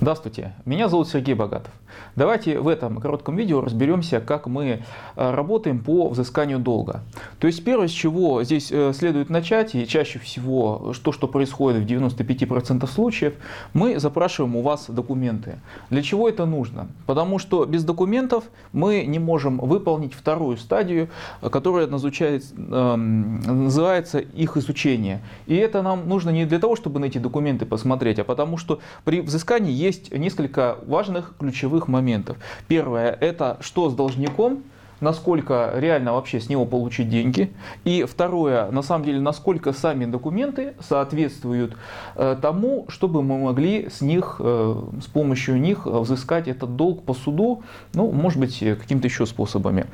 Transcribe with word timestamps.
Здравствуйте, 0.00 0.54
меня 0.64 0.88
зовут 0.88 1.08
Сергей 1.08 1.34
Богатов. 1.34 1.72
Давайте 2.14 2.60
в 2.60 2.68
этом 2.68 3.00
коротком 3.00 3.34
видео 3.34 3.60
разберемся, 3.60 4.20
как 4.20 4.46
мы 4.46 4.64
э, 5.16 5.30
работаем 5.30 5.80
по 5.80 6.08
взысканию 6.08 6.60
долга. 6.60 7.00
То 7.40 7.48
есть 7.48 7.64
первое, 7.64 7.88
с 7.88 7.90
чего 7.90 8.44
здесь 8.44 8.70
э, 8.70 8.92
следует 8.94 9.28
начать, 9.28 9.74
и 9.74 9.86
чаще 9.88 10.20
всего 10.20 10.92
то, 11.02 11.10
что 11.10 11.26
происходит 11.26 11.82
в 11.82 11.86
95% 11.86 12.86
случаев, 12.86 13.34
мы 13.72 13.98
запрашиваем 13.98 14.54
у 14.54 14.62
вас 14.62 14.86
документы. 14.88 15.58
Для 15.90 16.02
чего 16.02 16.28
это 16.28 16.46
нужно? 16.46 16.86
Потому 17.06 17.40
что 17.40 17.64
без 17.64 17.82
документов 17.82 18.44
мы 18.72 19.04
не 19.04 19.18
можем 19.18 19.58
выполнить 19.58 20.14
вторую 20.14 20.58
стадию, 20.58 21.08
которая 21.40 21.88
эм, 21.88 23.40
называется 23.64 24.18
их 24.18 24.56
изучение. 24.56 25.22
И 25.46 25.56
это 25.56 25.82
нам 25.82 26.08
нужно 26.08 26.30
не 26.30 26.46
для 26.46 26.60
того, 26.60 26.76
чтобы 26.76 27.00
найти 27.00 27.18
документы 27.18 27.66
посмотреть, 27.66 28.20
а 28.20 28.24
потому 28.24 28.58
что 28.58 28.78
при 29.04 29.20
взыскании 29.20 29.72
есть 29.72 29.87
есть 29.88 30.12
несколько 30.12 30.78
важных 30.86 31.34
ключевых 31.38 31.88
моментов. 31.88 32.36
Первое– 32.68 33.10
это 33.20 33.56
что 33.60 33.90
с 33.90 33.94
должником, 33.94 34.62
насколько 35.00 35.72
реально 35.74 36.12
вообще 36.12 36.40
с 36.40 36.48
него 36.48 36.64
получить 36.64 37.08
деньги. 37.08 37.52
И 37.84 38.04
второе, 38.04 38.70
на 38.70 38.82
самом 38.82 39.04
деле, 39.04 39.20
насколько 39.20 39.72
сами 39.72 40.04
документы 40.04 40.74
соответствуют 40.80 41.76
э, 42.16 42.36
тому, 42.40 42.86
чтобы 42.88 43.22
мы 43.22 43.38
могли 43.38 43.88
с 43.90 44.00
них, 44.00 44.36
э, 44.40 44.82
с 45.02 45.06
помощью 45.06 45.60
них 45.60 45.86
взыскать 45.86 46.48
этот 46.48 46.76
долг 46.76 47.04
по 47.04 47.14
суду, 47.14 47.62
ну, 47.94 48.10
может 48.10 48.38
быть, 48.38 48.58
какими-то 48.58 49.06
еще 49.06 49.26
способами. 49.26 49.86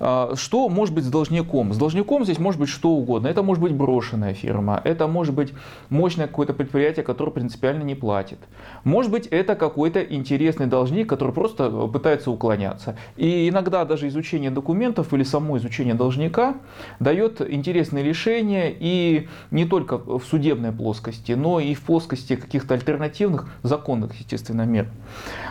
Э, 0.00 0.34
что 0.36 0.68
может 0.68 0.94
быть 0.94 1.04
с 1.04 1.10
должником? 1.10 1.72
С 1.72 1.76
должником 1.76 2.24
здесь 2.24 2.38
может 2.38 2.60
быть 2.60 2.68
что 2.68 2.90
угодно. 2.90 3.28
Это 3.28 3.42
может 3.42 3.62
быть 3.62 3.72
брошенная 3.72 4.34
фирма, 4.34 4.80
это 4.84 5.06
может 5.06 5.34
быть 5.34 5.52
мощное 5.90 6.26
какое-то 6.26 6.52
предприятие, 6.52 7.04
которое 7.04 7.30
принципиально 7.30 7.82
не 7.82 7.94
платит. 7.94 8.38
Может 8.84 9.10
быть, 9.10 9.26
это 9.26 9.54
какой-то 9.54 10.00
интересный 10.00 10.66
должник, 10.66 11.08
который 11.08 11.32
просто 11.32 11.70
пытается 11.88 12.30
уклоняться. 12.30 12.96
И 13.16 13.48
иногда 13.48 13.84
даже 13.84 14.08
изучение 14.08 14.41
изучение 14.42 14.50
документов 14.50 15.12
или 15.14 15.24
само 15.24 15.56
изучение 15.58 15.94
должника 15.94 16.56
дает 17.00 17.40
интересные 17.40 18.04
решения 18.04 18.74
и 18.78 19.28
не 19.50 19.64
только 19.64 19.98
в 19.98 20.22
судебной 20.24 20.72
плоскости, 20.72 21.32
но 21.32 21.60
и 21.60 21.74
в 21.74 21.82
плоскости 21.82 22.36
каких-то 22.36 22.74
альтернативных 22.74 23.48
законных, 23.62 24.14
естественно, 24.14 24.66
мер. 24.66 24.88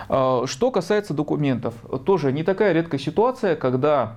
А, 0.09 0.45
что 0.45 0.71
касается 0.71 1.13
документов, 1.13 1.73
тоже 2.05 2.31
не 2.31 2.43
такая 2.43 2.73
редкая 2.73 2.99
ситуация, 2.99 3.55
когда 3.55 4.15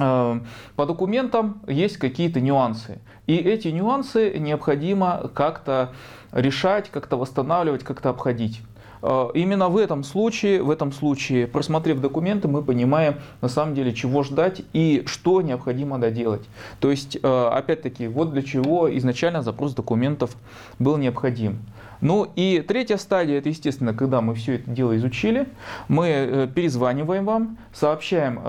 а, 0.00 0.40
по 0.76 0.86
документам 0.86 1.60
есть 1.66 1.96
какие-то 1.96 2.40
нюансы. 2.40 2.98
И 3.26 3.36
эти 3.36 3.68
нюансы 3.68 4.38
необходимо 4.38 5.30
как-то 5.34 5.88
решать, 6.32 6.90
как-то 6.90 7.16
восстанавливать, 7.16 7.82
как-то 7.84 8.10
обходить. 8.10 8.60
Э, 9.02 9.30
именно 9.34 9.68
в 9.68 9.76
этом 9.76 10.04
случае, 10.04 10.62
в 10.62 10.70
этом 10.70 10.92
случае, 10.92 11.46
просмотрев 11.46 12.00
документы, 12.00 12.48
мы 12.48 12.62
понимаем 12.62 13.16
на 13.40 13.48
самом 13.48 13.74
деле, 13.74 13.92
чего 13.92 14.22
ждать 14.22 14.62
и 14.72 15.02
что 15.06 15.42
необходимо 15.42 15.98
доделать. 15.98 16.48
То 16.80 16.90
есть, 16.90 17.18
э, 17.20 17.48
опять-таки, 17.52 18.06
вот 18.06 18.32
для 18.32 18.42
чего 18.42 18.96
изначально 18.96 19.42
запрос 19.42 19.74
документов 19.74 20.36
был 20.78 20.96
необходим. 20.96 21.58
Ну 22.00 22.26
и 22.34 22.64
третья 22.66 22.96
стадия, 22.96 23.38
это 23.38 23.48
естественно, 23.48 23.94
когда 23.94 24.20
мы 24.20 24.34
все 24.34 24.56
это 24.56 24.68
дело 24.68 24.96
изучили, 24.96 25.46
мы 25.86 26.08
э, 26.08 26.48
перезваниваем 26.52 27.24
вам, 27.24 27.58
сообщаем 27.72 28.40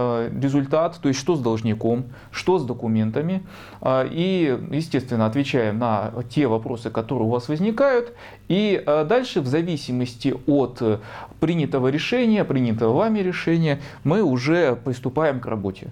результат, 0.41 0.99
то 0.99 1.07
есть 1.07 1.19
что 1.19 1.35
с 1.35 1.39
должником, 1.39 2.05
что 2.31 2.57
с 2.57 2.65
документами, 2.65 3.43
и, 3.85 4.59
естественно, 4.71 5.25
отвечаем 5.27 5.77
на 5.77 6.11
те 6.29 6.47
вопросы, 6.47 6.89
которые 6.89 7.27
у 7.27 7.31
вас 7.31 7.47
возникают, 7.47 8.13
и 8.47 8.83
дальше 8.85 9.41
в 9.41 9.47
зависимости 9.47 10.35
от 10.47 10.81
э, 10.81 10.99
принятого 11.39 11.87
решения, 11.87 12.43
принятого 12.43 12.93
вами 12.93 13.19
решения, 13.19 13.81
мы 14.03 14.21
уже 14.21 14.75
приступаем 14.75 15.39
к 15.39 15.45
работе. 15.45 15.89